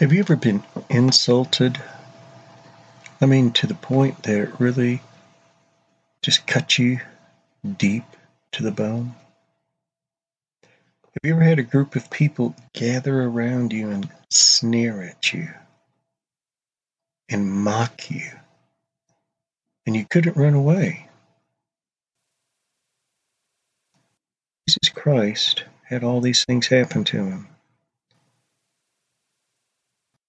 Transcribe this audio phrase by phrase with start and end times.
[0.00, 1.78] Have you ever been insulted?
[3.20, 5.02] I mean, to the point that it really
[6.22, 7.00] just cut you
[7.76, 8.04] deep
[8.52, 9.14] to the bone?
[10.62, 15.50] Have you ever had a group of people gather around you and sneer at you
[17.28, 18.30] and mock you
[19.84, 21.10] and you couldn't run away?
[24.66, 27.48] Jesus Christ had all these things happen to him.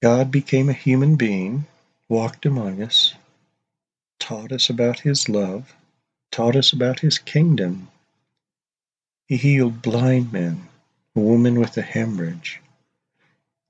[0.01, 1.67] God became a human being,
[2.09, 3.13] walked among us,
[4.19, 5.75] taught us about his love,
[6.31, 7.87] taught us about his kingdom.
[9.27, 10.67] He healed blind men,
[11.15, 12.61] a woman with a hemorrhage.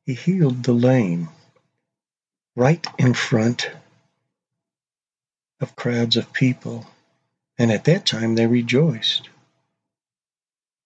[0.05, 1.27] He healed the lame
[2.55, 3.69] right in front
[5.59, 6.87] of crowds of people.
[7.57, 9.29] And at that time they rejoiced,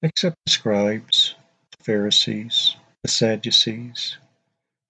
[0.02, 1.36] except the scribes,
[1.78, 4.18] the Pharisees, the Sadducees,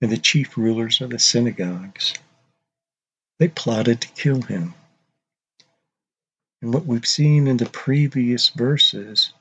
[0.02, 2.14] and the chief rulers of the synagogues.
[3.40, 4.74] They plotted to kill him.
[6.62, 9.34] And what we've seen in the previous verses,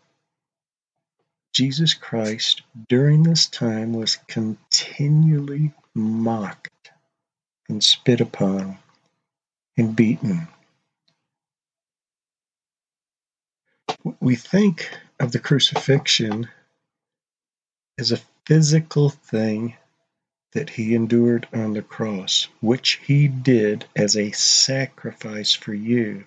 [1.52, 6.90] Jesus Christ during this time was continually mocked
[7.68, 8.78] and spit upon
[9.76, 10.48] and beaten.
[14.20, 16.48] We think of the crucifixion
[17.98, 19.76] as a physical thing
[20.54, 26.24] that he endured on the cross, which he did as a sacrifice for you.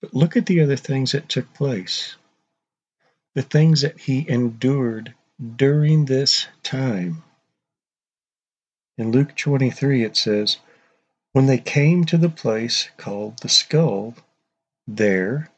[0.00, 2.16] But look at the other things that took place.
[3.34, 5.14] The things that he endured
[5.56, 7.22] during this time.
[8.98, 10.58] In Luke 23, it says,
[11.32, 14.14] When they came to the place called the skull,
[14.86, 15.50] there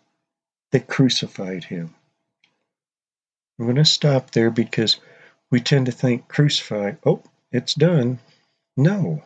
[0.72, 1.94] they crucified him.
[3.58, 4.98] I'm going to stop there because
[5.50, 8.18] we tend to think crucify, oh, it's done.
[8.76, 9.22] No,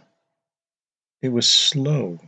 [1.23, 2.19] it was slow.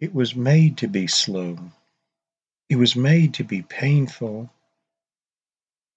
[0.00, 1.58] It was made to be slow.
[2.68, 4.50] It was made to be painful.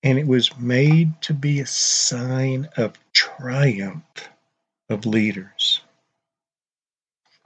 [0.03, 4.29] And it was made to be a sign of triumph
[4.89, 5.81] of leaders.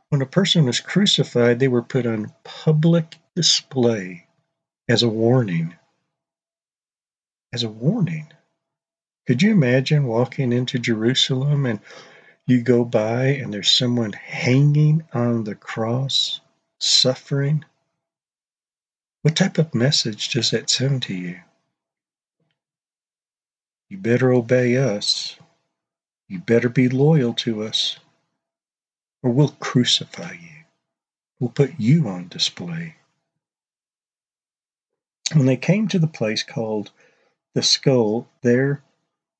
[0.09, 4.27] When a person was crucified, they were put on public display
[4.87, 5.75] as a warning
[7.55, 8.27] as a warning.
[9.27, 11.79] Could you imagine walking into Jerusalem and
[12.45, 16.41] you go by and there's someone hanging on the cross,
[16.79, 17.65] suffering?
[19.23, 21.39] What type of message does that send to you?
[23.89, 25.35] You better obey us.
[26.27, 27.97] You better be loyal to us,
[29.21, 30.63] or we'll crucify you.
[31.39, 32.95] We'll put you on display.
[35.33, 36.91] When they came to the place called
[37.53, 38.81] the skull, there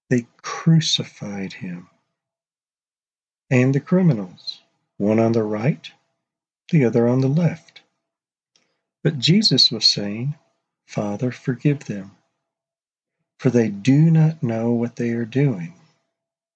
[0.09, 1.89] they crucified him.
[3.49, 4.61] And the criminals,
[4.97, 5.91] one on the right,
[6.69, 7.81] the other on the left.
[9.03, 10.35] But Jesus was saying,
[10.88, 12.11] Father, forgive them,
[13.39, 15.73] for they do not know what they are doing.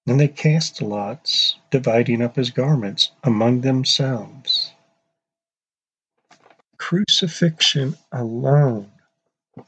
[0.06, 4.72] And they cast lots, dividing up his garments among themselves.
[6.78, 8.90] Crucifixion alone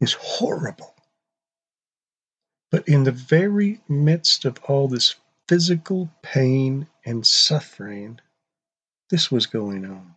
[0.00, 0.91] is horrible.
[2.72, 5.16] But in the very midst of all this
[5.46, 8.18] physical pain and suffering,
[9.10, 10.14] this was going on.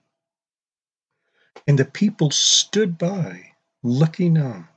[1.68, 4.70] And the people stood by, looking on.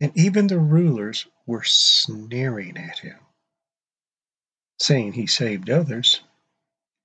[0.00, 3.20] And even the rulers were sneering at him,
[4.80, 6.20] saying he saved others.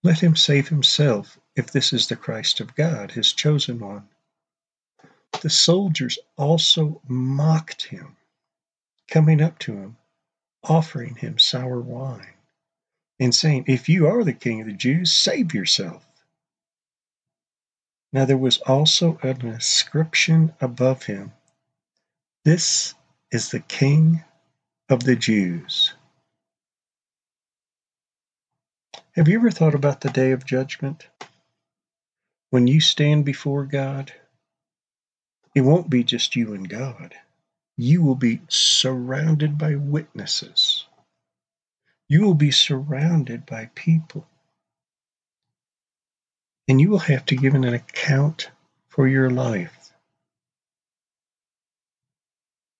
[0.01, 4.09] Let him save himself if this is the Christ of God, his chosen one.
[5.41, 8.15] The soldiers also mocked him
[9.09, 9.97] coming up to him,
[10.63, 12.35] offering him sour wine,
[13.19, 16.05] and saying, If you are the king of the Jews, save yourself.
[18.13, 21.31] Now there was also an inscription above him
[22.45, 22.95] This
[23.31, 24.25] is the King
[24.89, 25.93] of the Jews.
[29.15, 31.07] Have you ever thought about the day of judgment?
[32.51, 34.13] When you stand before God,
[35.55, 37.15] it won't be just you and God
[37.79, 40.85] you will be surrounded by witnesses.
[42.09, 44.27] You will be surrounded by people.
[46.67, 48.51] And you will have to give an account
[48.89, 49.93] for your life.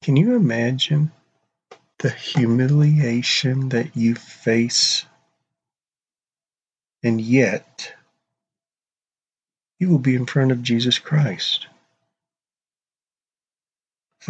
[0.01, 1.13] Can you imagine
[2.00, 5.06] the humiliation that you face?
[7.01, 7.94] And yet,
[9.80, 11.68] you will be in front of Jesus Christ.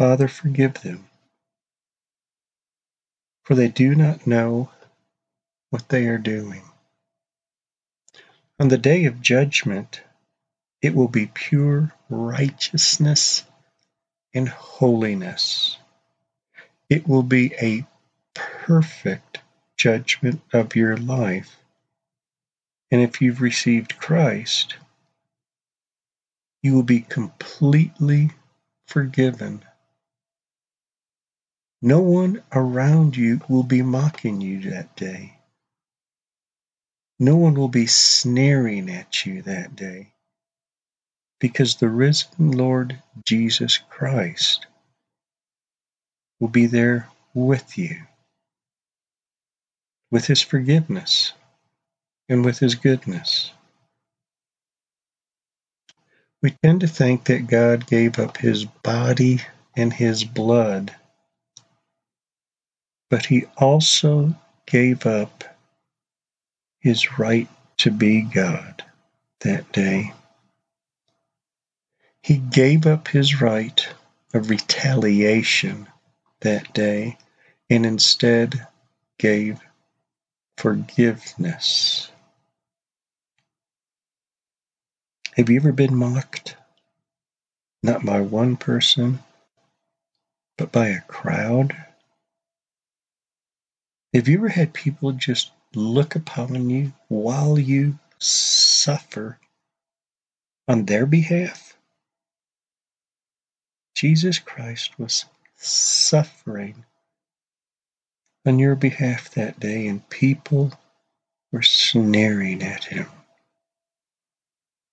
[0.00, 1.04] Father, forgive them.
[3.44, 4.70] for they do not know
[5.70, 6.62] what they are doing.
[8.60, 10.02] On the day of judgment,
[10.82, 13.44] it will be pure righteousness
[14.34, 15.78] and holiness.
[16.90, 17.86] It will be a
[18.34, 19.40] perfect
[19.76, 21.58] judgment of your life.
[22.90, 24.76] And if you've received Christ,
[26.62, 28.30] you will be completely
[28.86, 29.64] forgiven.
[31.82, 35.38] No one around you will be mocking you that day.
[37.18, 40.12] No one will be sneering at you that day
[41.40, 44.66] because the risen Lord Jesus Christ
[46.40, 47.96] will be there with you,
[50.10, 51.32] with his forgiveness
[52.28, 53.52] and with his goodness.
[56.42, 59.40] We tend to think that God gave up his body
[59.76, 60.94] and his blood,
[63.10, 64.34] but he also
[64.66, 65.44] gave up
[66.78, 68.84] his right to be God
[69.40, 70.14] that day.
[72.22, 73.86] He gave up his right
[74.32, 75.88] of retaliation
[76.40, 77.18] that day
[77.68, 78.66] and instead
[79.18, 79.60] gave
[80.56, 82.10] forgiveness.
[85.34, 86.56] Have you ever been mocked?
[87.82, 89.20] Not by one person,
[90.58, 91.74] but by a crowd?
[94.12, 99.38] Have you ever had people just look upon you while you suffer
[100.66, 101.76] on their behalf?
[103.94, 105.26] Jesus Christ was
[105.56, 106.84] suffering
[108.46, 110.72] on your behalf that day, and people
[111.52, 113.06] were sneering at him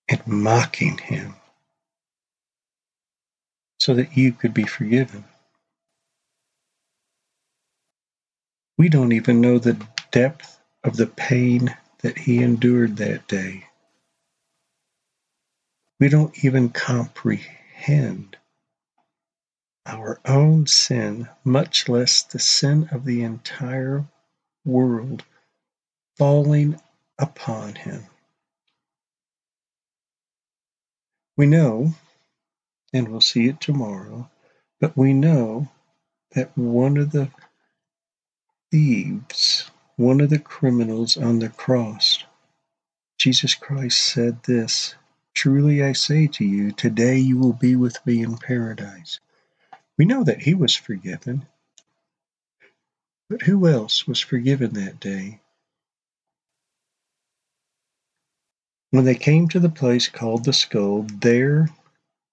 [0.08, 1.34] and mocking him
[3.80, 5.24] so that you could be forgiven.
[8.78, 13.64] We don't even know the depth of the pain that he endured that day.
[16.00, 18.36] We don't even comprehend
[19.84, 24.06] our own sin, much less the sin of the entire
[24.64, 25.24] world,
[26.16, 26.80] falling
[27.18, 28.04] upon him.
[31.36, 31.94] We know,
[32.92, 34.30] and we'll see it tomorrow,
[34.80, 35.68] but we know
[36.32, 37.30] that one of the
[38.70, 42.24] thieves, one of the criminals on the cross,
[43.18, 44.94] Jesus Christ said this
[45.34, 49.20] Truly I say to you, today you will be with me in paradise.
[49.96, 51.46] We know that he was forgiven.
[53.28, 55.40] But who else was forgiven that day?
[58.90, 61.68] When they came to the place called the skull, there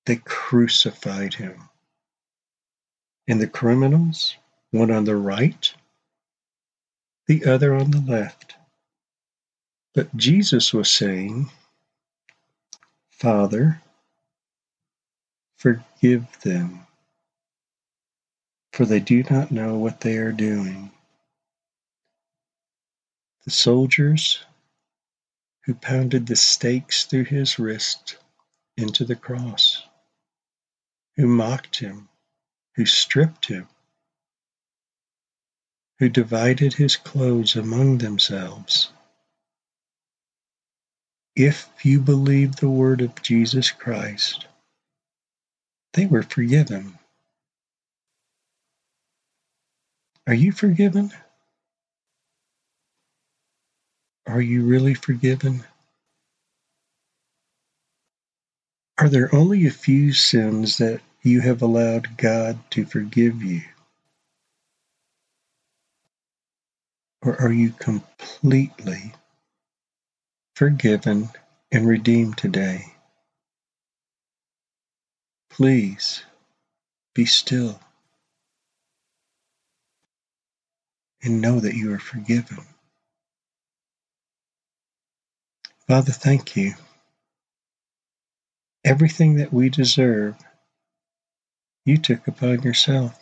[0.05, 1.69] they crucified him.
[3.27, 4.35] And the criminals,
[4.71, 5.73] one on the right,
[7.27, 8.55] the other on the left.
[9.93, 11.49] But Jesus was saying,
[13.09, 13.81] Father,
[15.57, 16.85] forgive them
[18.75, 20.91] for they do not know what they are doing.
[23.45, 24.43] The soldiers
[25.63, 28.17] who pounded the stakes through his wrist
[28.75, 29.81] into the cross,
[31.15, 32.09] who mocked him,
[32.75, 33.69] who stripped him,
[35.99, 38.91] who divided his clothes among themselves.
[41.35, 44.47] If you believe the word of Jesus Christ,
[45.93, 46.97] they were forgiven.
[50.27, 51.11] Are you forgiven?
[54.27, 55.63] Are you really forgiven?
[58.97, 63.61] Are there only a few sins that you have allowed God to forgive you?
[67.25, 69.13] Or are you completely
[70.55, 71.29] forgiven
[71.71, 72.93] and redeemed today?
[75.49, 76.23] Please
[77.13, 77.79] be still.
[81.25, 82.59] and know that you are forgiven.
[85.87, 86.73] Father, thank you.
[88.83, 90.35] Everything that we deserve,
[91.83, 93.19] you took upon yourself.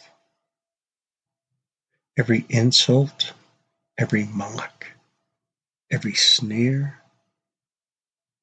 [2.17, 3.31] Every insult,
[3.97, 4.87] every mock,
[5.91, 6.99] every sneer,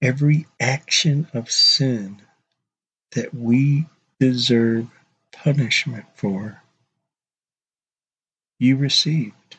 [0.02, 2.22] every action of sin
[3.12, 3.86] that we
[4.20, 4.88] deserve
[5.32, 6.62] punishment for,
[8.58, 9.56] you received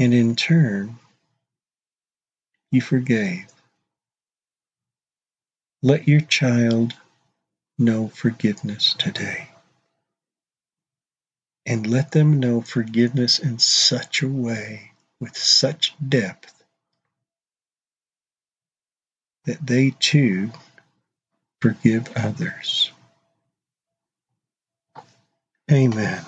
[0.00, 0.96] and in turn,
[2.70, 3.52] you forgave.
[5.82, 6.94] Let your child
[7.78, 9.49] know forgiveness today.
[11.70, 16.64] And let them know forgiveness in such a way, with such depth,
[19.44, 20.50] that they too
[21.60, 22.90] forgive others.
[25.70, 26.20] Amen.